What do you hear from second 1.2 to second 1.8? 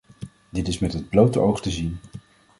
oog te